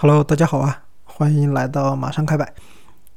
[0.00, 2.54] Hello，大家好啊，欢迎来到马上开摆。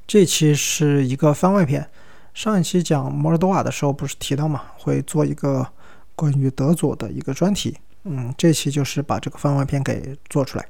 [0.07, 1.87] 这期是一个番外篇。
[2.33, 5.67] 上一期讲摩尔多瓦的时候，不是提到嘛，会做一个
[6.15, 7.77] 关于德佐的一个专题。
[8.05, 10.65] 嗯，这期就是把这个番外篇给做出来。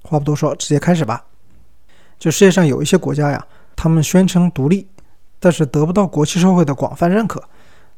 [0.00, 1.22] 话不多说，直接开始吧。
[2.18, 4.88] 就世界上有一些国家呀，他们宣称独立，
[5.38, 7.44] 但是得不到国际社会的广泛认可。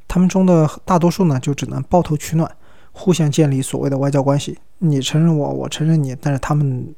[0.08, 2.50] 他们中的大多数呢，就只能抱头取暖，
[2.90, 4.58] 互相建立所谓的外交关系。
[4.78, 6.92] 你承认我，我承认你，但是他们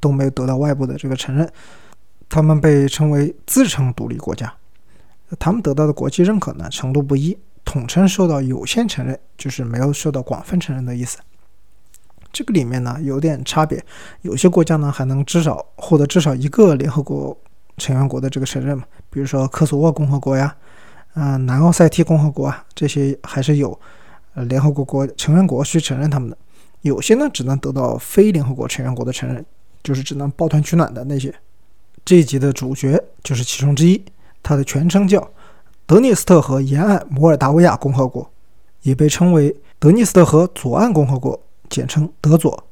[0.00, 1.48] 都没有得到外部的这个承认。
[2.28, 4.52] 他们被称为自称独立国家。
[5.38, 11.18] 他们得到的国际认可呢，程度不一，统称受到有限承认，就是没有受到广泛承认的意思。
[12.32, 13.84] 这个里面呢有点差别，
[14.22, 17.36] 有些国家呢还能至少获得至少一个联合国
[17.76, 20.56] 成员国的这个承认嘛，比如说科索沃共和国呀，
[21.14, 23.76] 嗯，南奥塞梯共和国啊，这些还是有
[24.34, 26.38] 呃联合国国成员国去承认他们的。
[26.82, 29.44] 有些呢只能得到非联合国成员国的承认，
[29.82, 31.34] 就是只能抱团取暖的那些。
[32.04, 34.02] 这一集的主角就是其中之一，
[34.42, 35.28] 它的全称叫
[35.86, 38.28] 德涅斯特河沿岸摩尔达维亚共和国，
[38.82, 41.38] 也被称为德涅斯特河左岸共和国。
[41.68, 42.66] 简称德佐。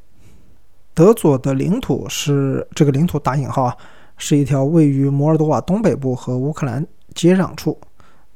[0.93, 3.77] 德佐的领土是这个领土打引号啊，
[4.17, 7.79] 是一条位于摩尔多瓦东北部和乌克兰接壤处，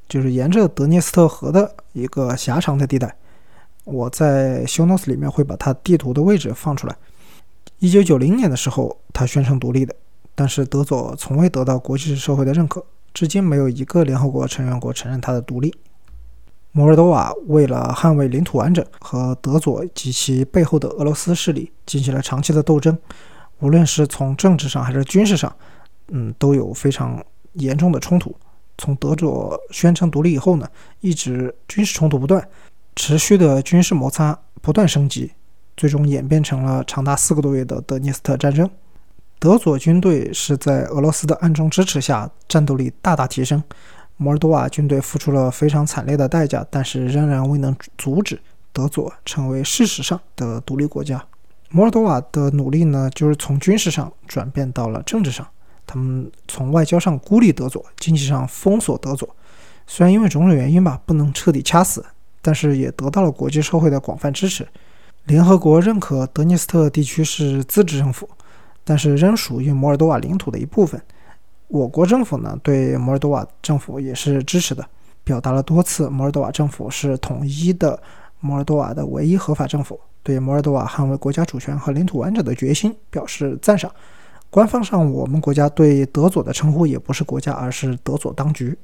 [0.09, 3.13] 就是沿着德涅斯特河的一个狭长的地带。
[3.83, 6.97] 我在修诺斯里面会把它地图的位置放出来。
[7.83, 9.93] 一九九零年的时候，他宣称独立的，
[10.37, 15.75] 但是德佐从未得到国际社会的认可，至今没有一个联合国成员国承认他的独立。
[16.71, 22.97] 摩尔多瓦为了捍卫领土完整，和德佐及其背后的俄罗斯势力进行了长期的斗争，
[23.59, 25.53] 无论是从政治上还是军事上，
[26.13, 27.21] 嗯，都有非常
[27.55, 28.33] 严重的冲突。
[28.79, 30.69] 从德佐宣称独立以后呢，
[31.01, 32.49] 一直军事冲突不断，
[32.95, 35.33] 持续的军事摩擦不断升级，
[35.77, 38.69] 最终演变成了长达四个多月的德涅斯特战争。
[39.39, 43.63] 德佐军队是在俄罗斯的暗中支持下，战斗力大大提升。
[44.17, 48.41] 摩尔多瓦军队付出了非常惨烈的代价，但是仍然未能阻止
[48.73, 51.25] 德佐成为事实上的独立国家。
[51.71, 55.45] 摩尔多瓦的努力呢，就是从军事上转变到了政治上。
[55.85, 59.29] 他们从外交上孤立德佐，经济上封锁德佐。
[59.89, 62.05] 虽然因为种种原因吧，不能彻底掐死，
[62.41, 64.67] 但是也得到了国际社会的广泛支持。
[65.25, 68.29] 联合国认可德涅斯特地区是自治政府，
[68.85, 71.01] 但是仍属于摩尔多瓦领土的一部分。
[71.69, 74.85] 我国政府呢，对摩尔多瓦政府也是支持的，
[75.25, 77.99] 表达了多次摩尔多瓦政府是统一的
[78.41, 83.91] 摩尔多瓦的唯一合法政府，对摩尔多瓦捍卫国家主权和领土完整的决心表示赞赏。
[84.51, 88.77] 官方上，我们国家对德佐的称呼也不是国家，而是德佐当局。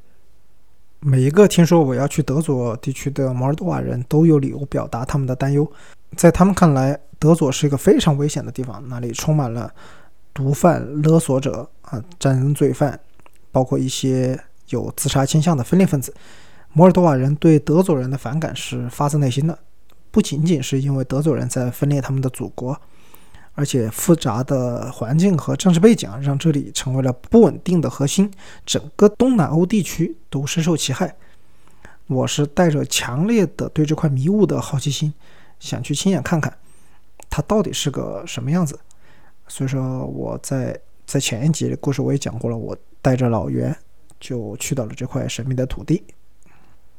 [1.00, 5.70] 每一个听说我要去德佐地区的摩尔多瓦人都有理由表达他们的担忧，
[6.16, 9.72] 在他们看来，德佐是一个非常危险的地方，那里充满了。
[10.34, 12.98] 毒贩、勒索者啊，战争罪犯，
[13.50, 14.38] 包括一些
[14.69, 16.14] 有自杀倾向的分裂分子。
[16.72, 19.58] 摩尔多瓦人对德佐人的反感是发自内心的，
[20.12, 22.81] 不仅仅是因为德佐人在分裂他们的祖国，
[23.58, 28.30] 而且复杂的环境和政治背景让这里成为了不稳定的核心，
[28.64, 31.12] 整个东南欧地区都深受其害。
[32.06, 35.12] 我是带着强烈的对这块迷雾的好奇心，
[35.58, 36.56] 想去亲眼看看，
[37.28, 38.78] 它到底是个什么样子。
[39.48, 43.76] 所以说我在在前一集的故事我也讲过了，我带着老袁
[44.20, 46.04] 就去到了这块神秘的土地。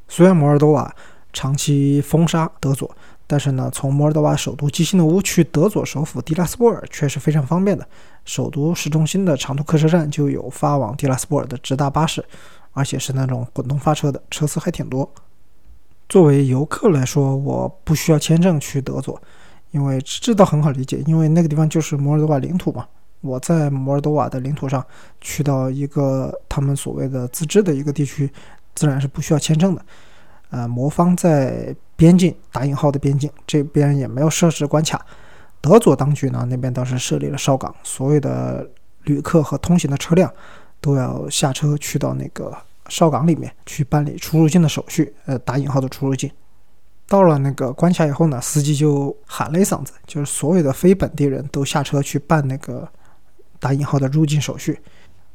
[0.08, 0.94] 虽然摩尔多瓦
[1.32, 2.94] 长期封杀德佐，
[3.30, 7.86] 但是呢，从摩尔多瓦首都基辛诺乌去德佐首府蒂拉斯波尔却是非常方便的。
[8.24, 12.24] 首都市中心的长途客车站就有发往蒂拉斯波尔的直达巴士，
[12.72, 15.08] 而且是那种滚动发车的，车次还挺多。
[16.08, 19.22] 作为游客来说，我不需要签证去德佐。
[19.70, 22.84] 因为这倒很好理解，因为那个地方就是摩尔多瓦领土嘛。
[23.20, 24.84] 我在摩尔多瓦的领土上
[25.20, 28.28] 去到一个他们所谓的自治的一个地区，
[28.74, 29.84] 自然是不需要签证的。
[30.50, 35.04] 呃，魔方在边境打引号的边境这边也没有设置关卡。
[35.60, 38.66] 德佐当局呢那边倒是设立了哨岗，所有的
[39.04, 40.32] 旅客和通行的车辆
[40.80, 42.56] 都要下车去到那个
[42.88, 45.14] 哨岗里面去办理出入境的手续。
[45.26, 46.30] 呃，打引号的出入境。
[47.06, 52.88] 到了那个关卡以后呢，司机就喊了一嗓子，就是所有的非本地人都下车去办那个
[53.58, 54.80] 打引号的入境手续。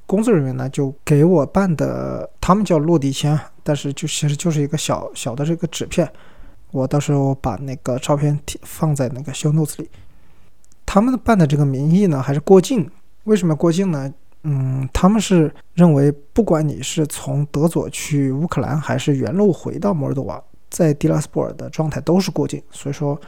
[0.07, 6.11] 工作人员呢就给我办的，他们叫落地签，但是就其实就是一个小小的这个纸片。
[6.75, 9.89] 我到时候把那个照片放在那个 show notes 里。
[10.85, 12.89] 他们办的这个名义呢还是过境，
[13.23, 14.13] 为什么过境呢？
[14.43, 20.43] 嗯，他们是认为不管你是从德佐去乌克兰，还是原路回到摩尔多瓦。
[20.69, 23.19] 在迪拉斯波尔的状态都是过境，所以说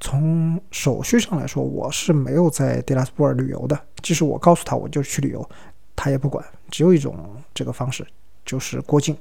[0.00, 3.80] 从手续上来说，我是没有在迪拉斯波尔旅游的。
[4.02, 5.48] 即使我告诉他我就去旅游，
[5.94, 6.44] 他也不管。
[6.68, 7.16] 只有一种
[7.54, 8.04] 这个方式，
[8.44, 9.16] 就是过境。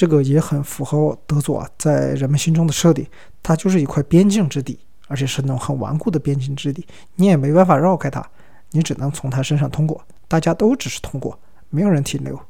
[0.00, 3.06] 这个也很符合德佐在人们心中的设定，
[3.42, 6.86] 它就是一块边境之地，而且是那种很顽固的边境之地，
[7.16, 8.26] 你也没办法绕开它，
[8.70, 10.02] 你只能从它身上通过。
[10.26, 11.38] 大家都只是通过，
[11.68, 12.40] 没有人停留。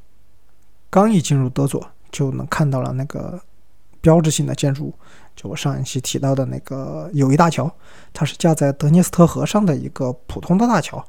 [0.89, 3.37] 刚一进入德佐，就能看到了那个
[3.99, 4.93] 标志性的建筑物，
[5.35, 7.69] 就我上一期提到的那个友谊大桥，
[8.13, 11.05] 它是架在德涅斯特河上的一个普通的大桥，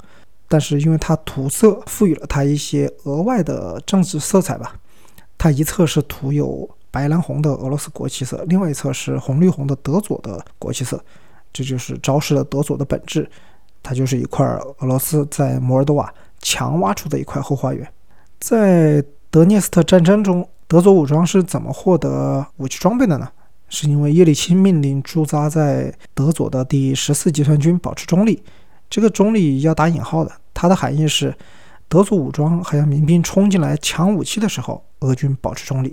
[0.48, 4.74] 但是因为它涂色赋予了它一些额外的政治色彩吧。
[5.42, 11.04] 它一侧是涂有白蓝红的俄罗斯国旗色，另外一侧是红绿红的德佐的国旗色，
[11.52, 13.28] 这就是昭示了德佐的本质。
[13.82, 17.84] 它就是一块俄罗斯在摩尔多瓦强挖出的一块后花园。
[18.38, 19.02] 在
[19.32, 23.28] 德涅斯特战争中，德佐武装是怎么获得武器装备的呢？
[23.68, 28.40] 是因为叶利钦命令驻扎在德佐的第十四集团军保持中立。
[28.88, 31.34] 这个中立要打引号的，它的含义是。
[31.92, 35.90] 德佐武装还有民兵冲进来抢武器的时候，俄军保持中立；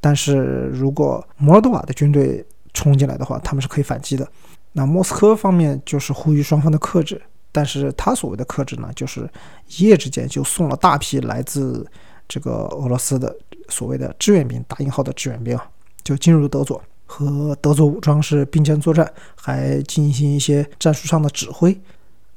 [0.00, 2.44] 但是如果摩尔多瓦的军队
[2.74, 4.28] 冲进来的话，他们是可以反击的。
[4.72, 9.30] 那莫斯科方面就是呼吁双方的克制，但是他所谓的克制呢，就是
[9.76, 11.86] 一夜之间就送了大批来自
[12.26, 13.32] 这个俄罗斯的
[13.68, 15.64] 所谓的志愿兵（打引号的志愿兵）啊，
[16.02, 21.80] 就进入德佐，和德佐武装是并肩作战，还进行一些战术上的指挥。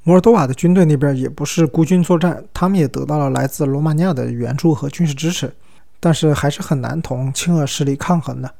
[0.03, 5.53] 摩尔多瓦的军队那边也不是孤军作战，他们也得到了来自罗马尼亚的援助和军事支持，
[5.99, 8.51] 但是还是很难同亲俄势力抗衡的。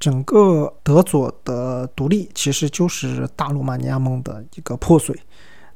[0.00, 5.14] 整个德佐的独立其实就是大罗马尼亚梦的一个破碎，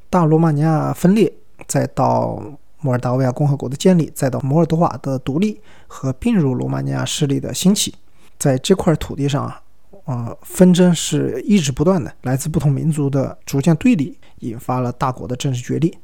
[0.09, 1.31] 大罗马尼亚分裂，
[1.65, 2.43] 再到
[2.81, 7.95] 摩尔达维亚共和国的建立，再到摩尔多瓦的独立和并入罗马尼亚势力的兴起，
[8.37, 9.61] 在这块土地上啊。
[10.05, 15.97] 呃，纷争是一直不断的，来自不同民族的逐渐对立，引发了大国的政治角力。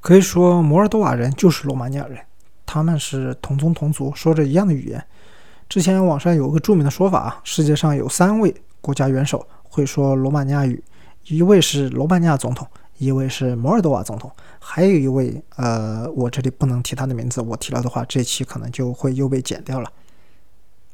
[0.00, 2.18] 可以说，摩尔多瓦人就是罗马尼亚人，
[2.66, 5.02] 他们是同宗同族，说着一样的语言。
[5.68, 10.84] 之前网上有个著名的说法啊世界上有三位国家元首会说罗马尼亚语，
[11.24, 12.68] 一位是罗马尼亚总统，
[12.98, 19.90] 一位是摩尔多瓦总统，还有一位，呃，我这里不能提他的名字，我提了的话，这期可能就会又被剪掉了。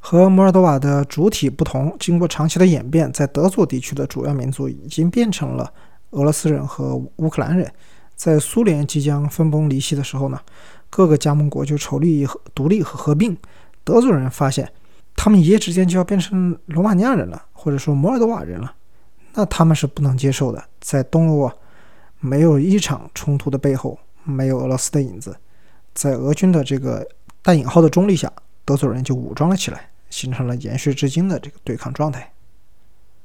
[0.03, 5.73] 和摩尔多瓦的主体不同，经过长期的演变，在德佐地区的主要民族已经变成了
[6.11, 7.71] 俄罗斯人和乌克兰人。
[8.17, 10.41] 在苏联即将分崩离析的时候呢，
[10.89, 13.37] 各个加盟国就筹立独立和合并。
[13.85, 14.71] 德佐人发现，
[15.15, 18.75] 他们一夜之间就要变成罗马尼亚人了，或者说摩尔多瓦人了，
[19.35, 20.63] 那他们是不能接受的。
[20.81, 21.55] 在东欧啊，
[22.19, 25.37] 没有一场冲突的背后没有俄罗斯的影子，
[25.95, 27.07] 在俄军的这个
[27.43, 28.33] 带引号的中立下。
[28.63, 32.33] 德佐人就武装了起来，形成了延续至今的这个对抗状态。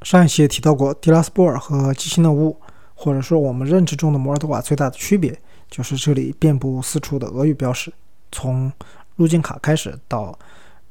[0.04, 2.58] 上一期也提到过，迪拉斯波尔和基辛诺乌，
[2.94, 5.38] 或者说我们认知中的摩尔多瓦最大的区别，
[5.70, 7.92] 就是这里遍布四处的俄语标识，
[8.32, 8.72] 从
[9.16, 10.38] 入境卡开始到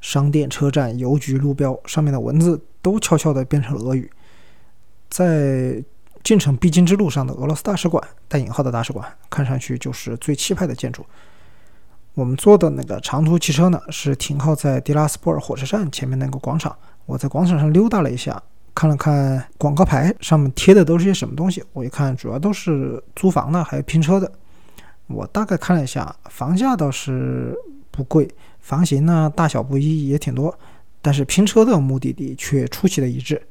[0.01, 4.11] 商店、车站、邮局路标上面的文字都悄悄地变成了俄语。
[5.09, 5.81] 在
[6.23, 11.05] 进城必经之路上的俄罗斯大使馆（带引号的大使馆）看上去就是最气派的建筑。
[12.15, 16.73] 我们坐的那个长途汽车呢，是停靠在迪拉斯波尔火车站前面那个广场。
[17.05, 18.41] 我在广场上溜达了一下，
[18.73, 21.61] 看了看广告牌上面贴的都是些什么东西。
[21.73, 24.31] 我一看，主要都是租房的，还有拼车的。
[25.07, 27.53] 我大概看了一下，房价倒是
[27.91, 28.25] 不贵，
[28.61, 30.57] 房型呢大小不一，也挺多。
[31.01, 33.45] 但是拼车的目的地却出奇的一致，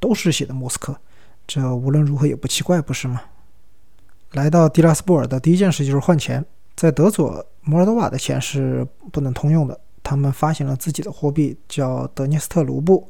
[0.00, 0.94] 都是写的莫斯科。
[1.46, 3.22] 这无论如何也不奇怪，不是吗？
[4.32, 6.44] 来到迪拉斯波尔的第一件事就是换钱。
[6.78, 9.76] 在德佐，摩尔多瓦的钱是不能通用的。
[10.00, 13.04] 他们发行了自己的货币，叫德涅斯特卢布，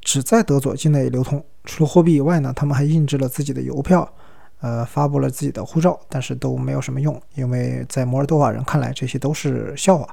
[0.00, 1.44] 只在德佐境内流通。
[1.64, 4.10] 除了货币以外呢，他们还印制了自己的邮票，
[4.60, 10.08] 呃，发布了自己的护照，但是都没有什么用，因为在摩尔多瓦人看来，这些都是笑话。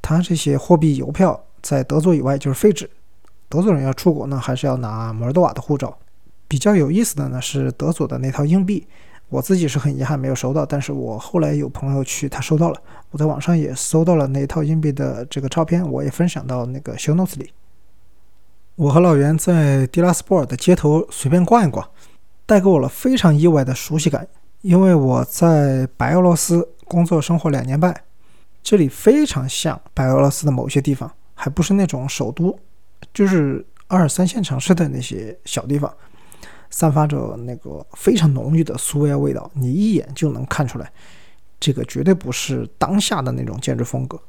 [0.00, 2.88] 他这些货币、邮票在德佐以外就是废纸。
[3.48, 5.98] 德佐人要出国呢，还是要拿摩尔多瓦的护照。
[6.46, 8.86] 比较有意思的呢，是德佐的那套硬币。
[9.28, 12.80] 我自己是很遗憾没有收到，但是我后来有朋友去，他收到了。
[13.10, 17.52] 我在网上也搜到了那套硬币的这个照片，我也分享到那个 show notes 里。
[18.76, 21.88] 我和老袁在迪拉斯波尔的街头随便逛一逛，
[22.44, 24.28] 带给我了非常意外的熟悉感，
[24.60, 27.94] 因为我在白俄罗斯工作生活两年半，
[28.62, 32.56] 这里非常像白俄罗斯的某些地方，还不是那种首都，
[33.12, 35.92] 就是二三线城市的那些小地方。
[36.70, 40.90] 散发着那个非常浓郁的苏维埃味道，你一眼就能看出来，
[41.58, 44.20] 这个绝对不是当下的那种建筑风格。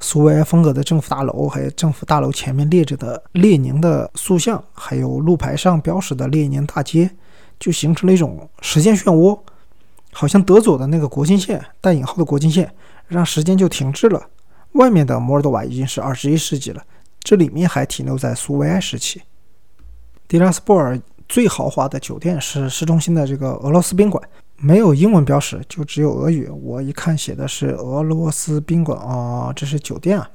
[0.00, 7.10] 苏维埃风格的政府大楼，还有政府大楼前面列着的列宁的塑像，还有路牌上标识的列宁大街，
[7.58, 9.36] 就形成了一种时间漩涡，
[10.12, 12.72] 好像德佐的那个国境线带引号的国境线，
[13.08, 14.24] 让时间就停滞了。
[14.72, 16.80] 外面的摩尔多瓦已经是二十一世纪了，
[17.18, 19.20] 这里面还停留在苏维埃时期。
[20.28, 24.22] 迪拉斯波尔最豪华的酒店是市中心的这个俄罗斯宾馆。
[24.60, 26.48] 没有英文标识，就只有俄语。
[26.48, 30.28] 我一看写的是俄罗斯宾馆啊，这是酒店啊，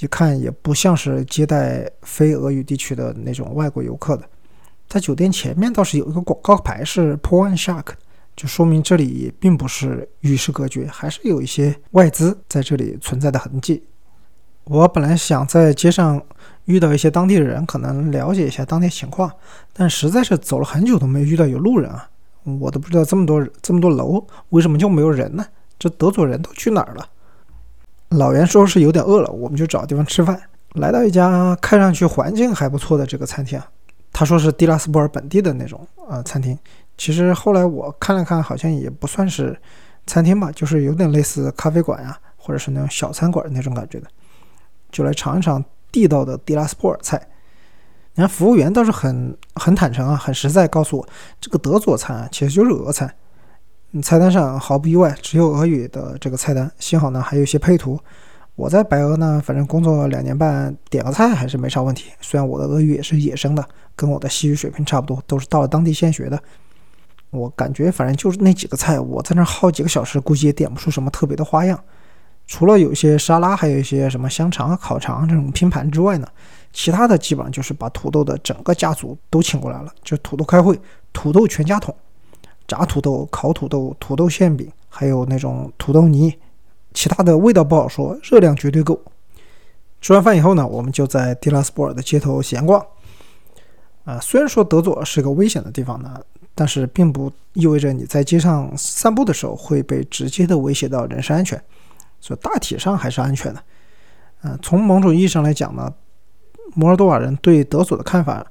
[0.00, 4.24] 一看也不像是接待非俄语地区的那种外国游客的。
[4.88, 7.92] 在酒店前面倒是有一个广告牌是 Porn Shark，
[8.34, 13.84] 就说明这里并不是与世隔绝，还是有一些外资在这里存在的痕迹。
[14.64, 16.20] 我本来想在街上
[16.70, 19.30] 遇到一些当地的人，可能了解一下当地情况，
[19.72, 22.08] 但实在是走了很久都没遇到有路人啊。
[22.58, 25.44] 我都不知道这么多这么多楼为什么就没有人呢？
[25.78, 27.06] 这德佐人都去哪儿了？
[28.10, 30.40] 老袁说是有点饿了，我们就找地方吃饭。
[30.74, 33.60] 来到一家看上去环境还不错的这个餐厅，
[34.12, 36.58] 他说是迪拉斯波尔本地的那种呃餐厅。
[36.96, 39.58] 其实后来我看了看，好像也不算是
[40.06, 44.06] 餐厅吧，就是有点类似咖啡馆呀，或者是那种小餐馆那种感觉的。
[44.90, 47.20] 就来尝一尝地道的迪拉斯波尔菜。
[48.14, 51.08] 你看，服务员倒是很很坦诚啊，很实在，告诉我
[51.40, 53.14] 这个德佐餐啊，其实就是俄餐。
[54.02, 56.70] 菜单上毫不意外，只有俄语的这个菜单。
[56.78, 57.98] 幸好呢，还有一些配图。
[58.56, 62.10] 我在白俄呢，反正工作两年半，点个菜还是没啥问题。
[62.20, 63.64] 虽然我的俄语也是野生的，
[63.96, 66.40] 跟我的西语水平差不多，都是到了当地现学的。
[67.30, 71.82] 我感觉反正就是那几个菜，我在那耗几个小时，估计也点不出什么特别的花样。
[72.50, 76.26] 除了有些沙拉，还有一些什么香肠、烤肠这种拼盘之外呢？
[76.72, 80.76] 其他的基本上就是把土豆的整个家族都请过来了，就土豆开会，
[81.12, 81.94] 土豆全家桶，
[82.66, 86.36] 炸土豆、烤土豆、土豆馅饼，还有那种土豆泥，
[86.92, 89.00] 其他的味道不好说，热量绝对够。
[90.00, 92.84] 吃完饭以后呢，我们就在蒂拉斯波尔的街头闲逛。
[94.04, 96.20] 啊，虽然说德佐是个危险的地方呢，
[96.56, 101.62] 但是并不意味着你在街上散步的时候会被直接的威胁到人身安全，
[102.20, 103.62] 所以大体上还是安全的。
[104.42, 105.92] 嗯，从某种意义上来讲呢。
[106.76, 108.46] 摩尔多瓦人对德索的看法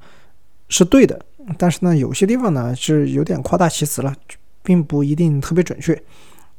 [0.68, 1.18] 是对的，
[1.58, 4.14] 但是呢，有些地方呢是有点夸大其词了，
[4.62, 5.98] 并不一定特别准确，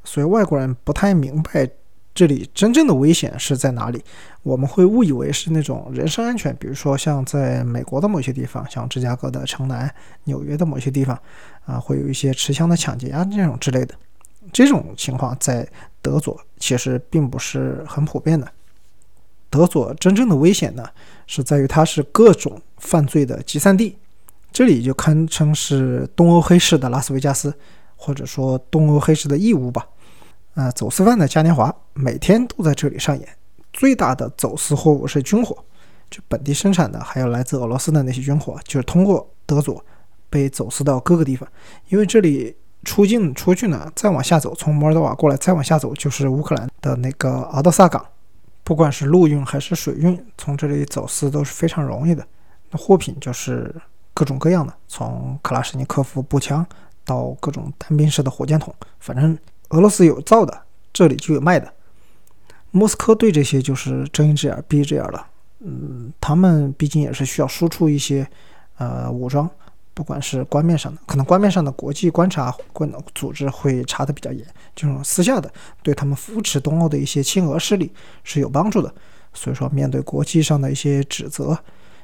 [0.02, 1.68] 所以外国人不太明白
[2.14, 4.02] 这里真正的危险是在哪里。
[4.42, 11.20] 我们会误以为是那种人身安全，比如说像在美国的某些地方，像芝加哥的城南、纽约的某些地方，
[11.66, 13.94] 啊，会有一些持枪的抢劫啊这种之类的。
[14.52, 15.66] 这种情况在
[16.02, 18.50] 德佐其实并不是很普遍的。
[19.48, 20.88] 德佐真正的危险呢，
[21.26, 23.96] 是在于它是各种犯罪的集散地，
[24.52, 27.52] 这里就堪称是东欧黑市的拉斯维加斯，
[27.96, 29.86] 或者说东欧黑市的义乌吧。
[30.54, 33.28] 啊，走私犯的嘉年华每天都在这里上演。
[33.72, 35.56] 最大的走私货物是军火，
[36.10, 39.84] 就本地生产的，还有来自俄罗斯的那些军火，就是通过德佐
[40.28, 41.48] 被走私到各个地方。
[41.88, 48.04] 因为这里出境出去呢，再往下走，从摩尔多瓦过来再往下走，就是乌克兰的那个敖德萨港。
[48.62, 52.24] 不管是陆运还是水运，从这里走私都是非常容易的。
[52.70, 53.74] 那货品就是
[54.14, 56.64] 各种各样的，从克拉什尼科夫步枪
[57.04, 59.36] 到各种单兵式的火箭筒，反正
[59.70, 61.72] 俄罗斯有造的，这里就有卖的。
[62.70, 65.26] 莫斯科对这些就是睁一只眼闭一只眼了。
[65.58, 68.26] 嗯，他们毕竟也是需要输出一些
[68.78, 69.50] 呃武装。
[69.92, 77.92] 不管是官面上的，可能官面上的国际观察官组织会查的比较严，这种私下的对他们扶持东欧的一些亲俄势力
[78.24, 78.92] 是有帮助的。
[79.32, 81.56] 所以说，面对国际上的一些指责，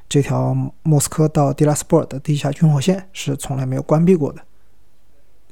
[0.07, 4.41] 这条莫斯科到迪拉斯波尔的地下军火线是从来没有关闭过的。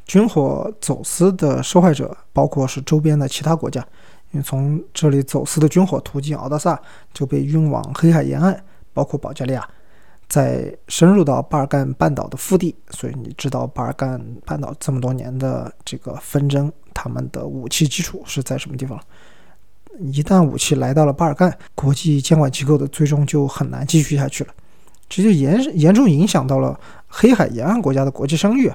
[0.05, 3.81] 军火走私的受害者包括是周边的其他国家，
[4.31, 6.79] 因为从这里走私的军火途径敖德萨
[7.13, 8.63] 就被运往黑海沿岸，
[8.93, 9.67] 包括保加利亚。
[10.27, 18.99] 再深入到巴尔干半岛的腹地，所以你知道巴尔干半岛这么多年的这个纷争，他们的武器基础是在什么地方？
[19.99, 24.53] 一旦武器来到了巴尔干，国际监管机构的最终就很难继续下去了，
[25.07, 26.77] 这就严严重影响到了
[27.07, 28.71] 黑海沿岸国家的国际声誉。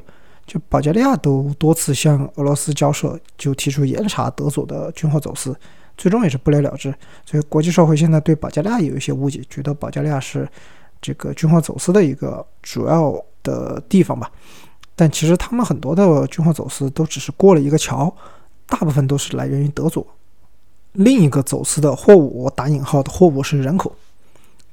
[0.47, 5.55] 就保加利亚都多次向俄罗斯交涉，就提出严查德佐的军火走私，
[5.97, 6.93] 最终也是不了了之。
[7.27, 10.49] 所以国际社会现在对保加利亚有一些误解，觉得保加利亚是。
[11.01, 14.31] 这个军火走私的一个主要的地方吧，
[14.95, 18.15] 但其实他们很多的军火走私都只是过了一个桥，
[18.67, 20.07] 大部分都是来源于德佐。
[20.93, 23.95] 另一个走私的货物，打引号的货物是人口。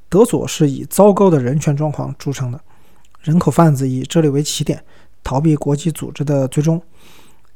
[0.10, 2.60] 德佐是以糟糕的人权状况著称的，
[3.22, 4.84] 人口贩子以这里为起点，
[5.24, 6.82] 逃避国际组织的追踪，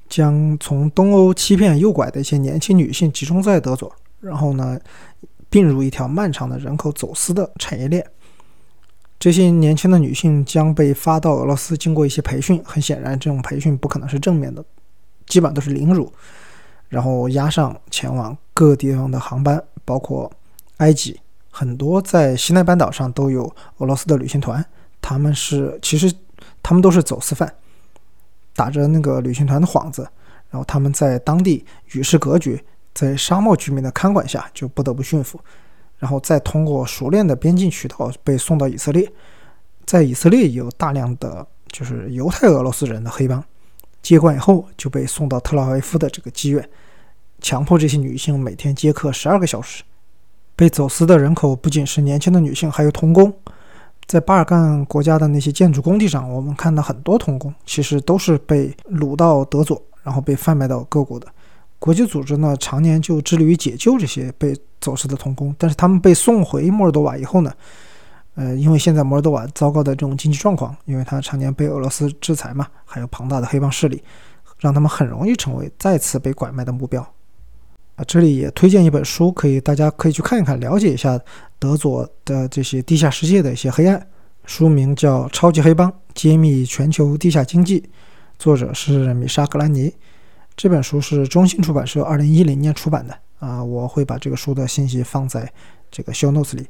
[0.07, 4.79] 将从东欧欺骗诱拐的一些年轻女性集中在德佐，然后呢，
[5.49, 8.05] 并入一条漫长的人口走私的产业链。
[9.21, 12.59] 这些年轻的女性将被发到俄罗斯，经过一些培训。
[12.65, 14.65] 很显然，这种培训不可能是正面的，
[15.27, 16.11] 基本上都是凌辱，
[16.89, 20.31] 然后押上前往各地方的航班，包括
[20.77, 21.19] 埃及。
[21.51, 23.43] 很多在西奈半岛上都有
[23.77, 24.65] 俄罗斯的旅行团，
[24.99, 26.11] 他们是其实
[26.63, 27.53] 他们都是走私犯，
[28.55, 30.01] 打着那个旅行团的幌子，
[30.49, 32.59] 然后他们在当地与世隔绝，
[32.95, 35.39] 在沙漠居民的看管下就不得不驯服，
[36.01, 39.07] 然后再通过熟练的边境渠道被送到以色列，
[39.85, 43.43] 在以色列有大量的就是犹太俄罗斯人的黑帮，
[44.01, 46.67] 接管以后就被送到特拉维夫的这个妓院，
[47.39, 49.83] 强迫这些女性每天接客十二个小时。
[50.55, 53.31] 被走私的人口不仅是年轻的女性，还有童工。
[54.07, 61.27] 在巴尔干国家的那些建筑工地上，我们看到很多童工，其实都是被掳到德佐，然后被贩卖到各国的。
[61.81, 67.51] 国际组织呢，常年就致力于解救这些被走私的童工，但是他们被送回摩尔多瓦以后呢，
[68.35, 73.99] 呃，因为现在摩尔多瓦糟糕的这种经济状况，因为它常年被俄罗斯制裁嘛，还有庞大的黑帮势力，
[74.59, 77.01] 让他们很容易成为再次被拐卖的目标。
[77.95, 81.19] 啊这里也推荐一本书，可以大家可以去看一看，了解一下
[81.57, 84.07] 德佐的这些地下世界的一些黑暗。
[84.45, 87.81] 书名叫《超级黑帮：揭秘全球地下经济》，
[88.37, 89.91] 作者是米莎·格兰尼。
[90.61, 95.51] 这本书是中信出版社二零一零年出版的啊，我会把这个书的信息放在
[95.89, 96.67] 这个 show notes 里。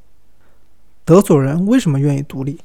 [1.04, 2.58] 德佐人为什么愿意独立？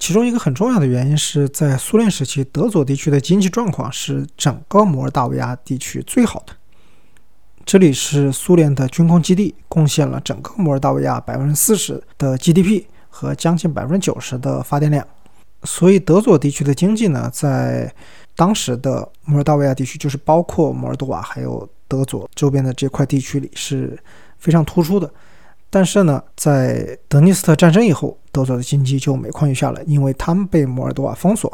[0.00, 6.52] 其中一个很重要的原因是在苏联时期，德佐地区的经济状况是整个摩尔大维亚地区最好的。
[7.64, 15.06] 这里是苏联的军工基地，贡献了整个摩尔大维亚百分之四十的 GDP 和将近百分之九十的发电量，
[15.62, 17.94] 所以德佐地区的经济呢，在
[18.36, 23.98] 当时的摩尔达维亚地区，就是包括摩尔多瓦还有德佐周边的这块地区里是
[24.38, 25.10] 非常突出的。
[25.70, 31.52] 但是呢，在德涅斯特战争以后，德佐的经济就每况愈下了，因为他们被摩尔多瓦封锁，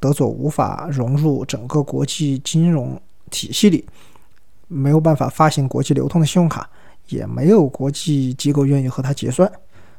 [0.00, 3.00] 德佐无法融入整个国际金融
[3.30, 3.86] 体系里。
[4.66, 6.68] 没有办法发行国际流通的信用卡，
[7.08, 9.50] 也没有国际机构愿意和他结算，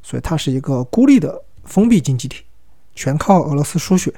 [0.03, 2.43] 所以它是一个孤立的封闭经济体，
[2.93, 4.13] 全靠俄罗斯输血。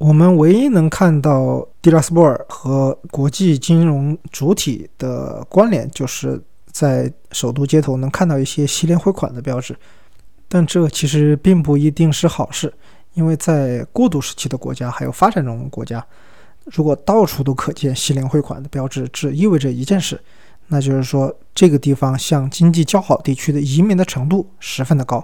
[0.00, 9.76] 我们唯一能看到蒂拉斯波尔和国际金融主体的关联，就是在首都街头能看到一些西联汇款的标志，
[10.48, 12.72] 但这其实并不一定是好事，
[13.12, 16.02] 因为在过渡时期的国家还有发展中国家。
[16.64, 20.18] 如果到处都可见西联汇款的标志，只意味着一件事，
[20.68, 25.22] 那就是说这个地方向经济较好地区的移民的程度十分的高。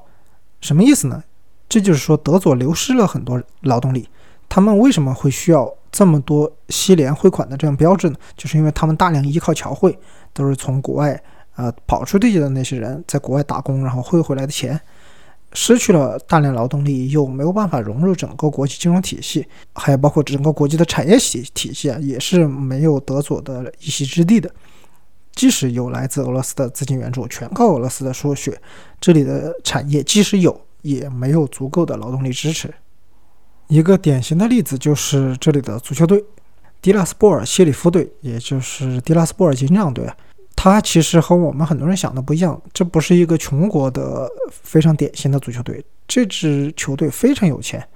[0.60, 1.24] 什么意思呢？
[1.66, 4.06] 这就是说德佐流失了很多劳动力。
[4.48, 8.16] 他们为什么会需要这么多西联汇款的这样标志呢？
[8.36, 9.98] 就是因为他们大量依靠侨汇，
[10.32, 11.20] 都是从国外
[11.56, 14.80] 呃跑出去的那些人在国外打工，然后汇回来的钱。
[15.52, 24.50] 失去了大量劳动力，又没有办法融入整个国际金融体系，还有包括整个国际的产业体体系啊，也是没有得左的一席之地的。
[25.34, 28.60] 即使有来自俄罗斯的资金援助，全靠俄罗斯的输血，
[29.00, 32.74] 这里的产业即使有，也没有足够的劳动力支持。
[33.68, 36.24] 一个典型的例子就是这里的足球队——
[36.80, 40.08] 迪拉斯波尔谢里夫队，也就是迪拉斯波尔金帐队。
[40.54, 45.84] 他其实和我们很多人想的不一样，这不是一个穷国的非常典型的足球队。
[46.08, 47.86] 这支球队非常有钱，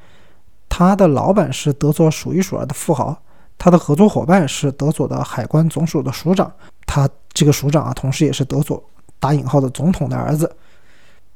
[0.68, 3.16] 他的老板是德佐数一数二的富豪，
[3.56, 6.52] 他的合作伙伴是德佐的海关总署的署长，
[6.84, 8.82] 他这个署长啊，同时也是德佐
[9.18, 10.54] 打引号的总统的儿子。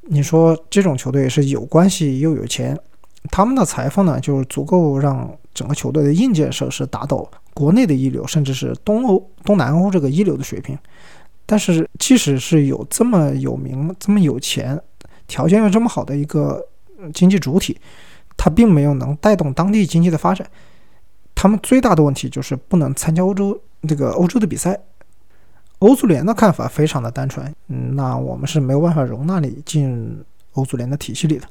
[0.02, 2.78] 你说这种球队是有关系又有钱，
[3.30, 10.78] 他们的财富呢，就是足够让整个球队的硬件设施达到国内的一流，甚至是东欧、东南欧这个一流的水平。
[11.46, 14.80] 但是，即使是有这么有名、这么有钱、
[15.26, 16.64] 条件又这么好的一个
[17.12, 17.78] 经济主体，
[18.36, 20.46] 它并没有能带动当地经济的发展。
[21.34, 24.78] 他们最大的问题就是不能参加欧洲这个欧洲的比赛。
[25.80, 31.46] 欧足联的看法非常的单纯，嗯，那我们是没有办法容纳你进欧足联的体系里的。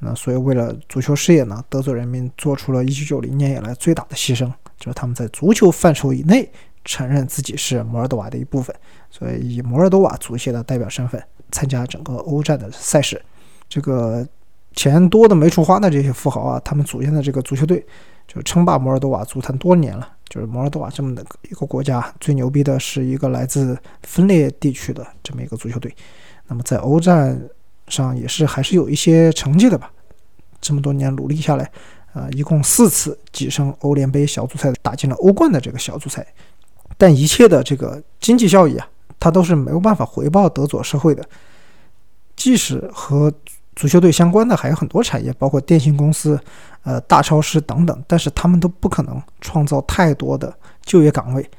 [0.00, 6.50] 那所以，为了足球事业呢，德佐人民做出了一九九零年以来最大的牺牲，就是他们在足球范畴以内。
[6.82, 8.74] 承认自己是摩尔多瓦的一部分，
[9.10, 13.20] 所以以摩尔多瓦足协的代表身份参加整个欧战的赛事。
[13.68, 14.26] 这个
[14.74, 17.84] 钱多的没处花的这些富豪啊，他们组建的这个足球队
[18.26, 20.10] 就称霸摩尔多瓦足坛多年了。
[20.30, 25.94] 就是摩尔多瓦这么的一个国家，最牛逼的是一个来自分裂地区的这么一个足球队。
[26.46, 27.38] 那么在欧战
[27.90, 29.90] 上也是还是有一些成绩的吧。
[30.60, 31.70] 这么多年努力下来，
[32.12, 36.26] 啊，一共四次跻身欧联杯小组赛，打进了欧冠的这个小组赛。
[36.98, 38.86] 但一切的这个经济效益啊，
[39.18, 41.24] 它都是没有办法回报德佐社会的。
[42.36, 43.32] 即使和
[43.74, 46.38] 足球队相关的还有很多产业，包括电信公司、
[46.82, 51.50] 呃大超市等等，但是他们都不可能创造太多的就业岗位，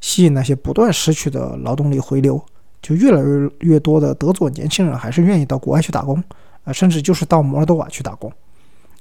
[0.00, 2.42] 吸引那些不断失去的劳动力回流。
[2.86, 6.22] 就越来越越多的德佐年轻人还是愿意到国外去打工，
[6.62, 8.32] 啊，甚至就是到摩尔多瓦去打工。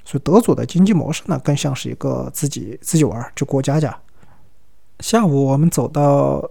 [0.04, 3.96] 所以德佐的经济模式呢，更像是一个自己自己玩，就过家家。
[5.02, 6.44] 下午我们走到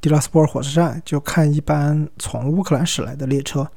[0.00, 3.68] 迪拉斯波尔火车站，就看一班从乌克兰驶来的列车。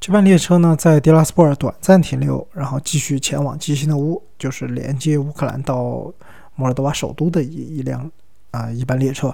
[0.00, 6.12] 这班列车呢，在迪拉斯波尔短暂停留，然后继续前往基辛诺乌，就是连接乌克兰到
[6.56, 8.10] 摩尔多瓦首都的一一辆
[8.50, 9.32] 啊一班列车。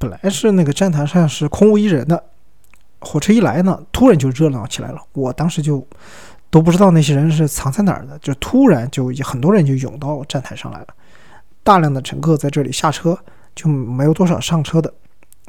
[0.00, 2.24] 本来是那个站台上是空无一人的，
[3.00, 5.02] 火车一来呢，突然就热闹起来了。
[5.12, 5.86] 我当时就
[6.48, 10.86] 都不知道那些人是藏在哪儿的，就突然就很多人就涌到站台上来了，
[11.62, 13.14] 大量的乘客在这里下车，
[13.54, 14.90] 就没有多少上车的，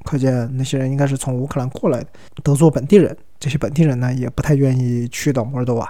[0.03, 2.07] 可见那些人应该是从乌克兰过来的，
[2.43, 3.17] 德做本地人。
[3.39, 5.89] 这些本地人呢，也不太愿意去到摩尔多瓦。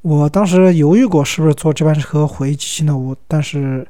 [0.00, 3.86] 我当时犹豫过是不是坐这班车回基辛诺乌，但是。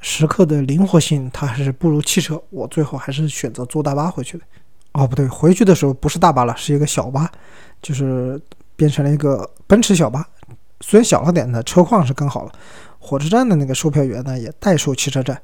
[0.00, 2.40] 时刻的灵活性，它还是不如汽车。
[2.50, 4.44] 我最后还是选择坐大巴回去的。
[4.92, 7.30] 哦，不对，回去的时候不是大巴了，是一个小巴，
[7.82, 8.40] 就是
[8.74, 10.26] 变成了一个奔驰小巴。
[10.80, 12.52] 虽然小了点的车况是更好了。
[12.98, 15.40] 火车站的那个售票员呢，也代售汽车站，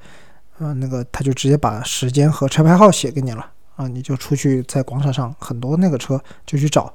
[0.58, 6.92] 啊，那个他就直接把时间和车牌号写给你了，啊，你就出去在广场上很多那个车就去找，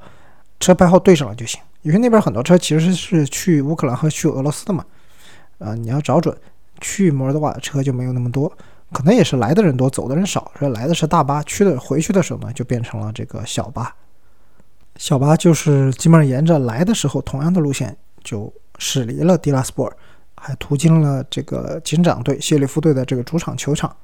[0.60, 1.60] 车牌号对上了就行。
[1.82, 4.84] 因为那边很多车其实是去乌克兰和去俄罗斯的嘛，
[5.60, 6.36] 啊，你要找准。
[6.82, 8.52] 去摩尔多瓦的车就没有那么多，
[8.92, 10.52] 可能也是来的人多，走的人少。
[10.58, 13.96] 说来的是大巴，去的回去的时候呢，就变成了这个小巴。
[14.96, 19.96] 小巴就是基本上沿着来的时候同样的路线，就驶离了迪拉斯波尔，
[20.36, 23.96] 还途经了这个警长队谢利夫队的这个主场球场，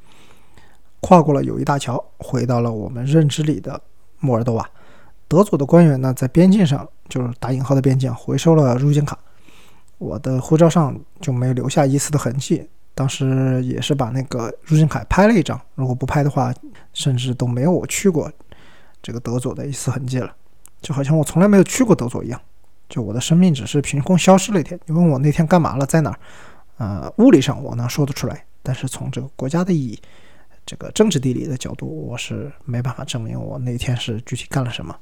[1.01, 3.79] 跨过了友谊大桥，回到了我们认知里的
[4.19, 4.69] 摩尔多瓦。
[5.27, 9.17] 德佐的官员呢，在边境上就是打引号的边境回收了入境卡。
[9.97, 16.53] 我的护照上就没留下一丝的痕迹，当时也是把那个入境卡拍了一张，如果不拍的话，
[16.93, 18.31] 甚至都没有我去过
[19.01, 20.33] 这个德佐的一丝痕迹了，
[20.81, 22.39] 就好像我从来没有去过德佐一样，
[22.89, 24.79] 就我的生命只是凭空消失了一天。
[24.85, 26.19] 你问我那天干嘛了，在哪儿？
[26.77, 29.97] 呃，物理上我能说得出来，但是从这个国家的意义、
[30.65, 34.93] 这个政治地理的角度，我是没办法证明我那天是具体干了什么。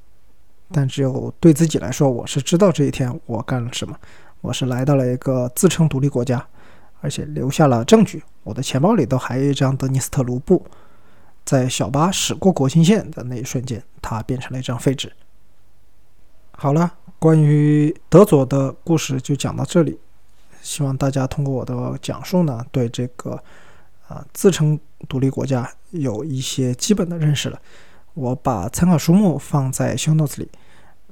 [0.72, 3.96] 但只有对自己来说，我是知道这一天我干了什么。
[4.44, 6.46] 我是来到了一个自称独立国家，
[7.00, 8.22] 而且留下了证据。
[8.44, 10.66] 我的钱包里都还有一张德尼斯特卢布，
[11.46, 15.10] 在小巴驶过国境线的那一瞬间，它变成了一张废纸。
[16.52, 19.98] 好了，关于德佐的故事就讲到这里。
[20.62, 23.42] 希望大家通过我的讲述呢，对这个
[24.10, 24.78] 啊自称
[25.08, 27.58] 独立国家有一些基本的认识了。
[28.14, 30.52] 我把参考书目放在 shoenos 里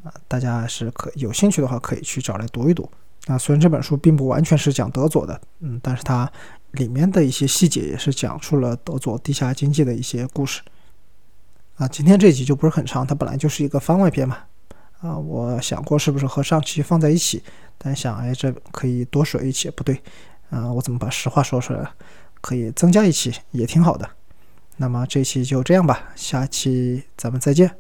[0.03, 2.91] 啊，大家是可有兴趣的话可以去找来读一读。
[3.27, 6.31] 啊，虽然这本书并不完全是讲德佐的，嗯，但是它
[6.71, 10.61] 里面的一些细节也是讲述了德佐地下经济的一些故事。
[11.75, 14.37] 啊，今天这集就不是很长，它本来就是一个番外篇嘛。
[15.01, 17.43] 啊，我想过是不是和上期放在一起，
[17.77, 19.99] 但想，哎，这可以多说一期，不对，
[20.49, 21.93] 啊，我怎么把实话说出来了？
[22.39, 24.09] 可以增加一期也挺好的。
[24.77, 27.75] 那么这期就这样吧，下期咱们再见。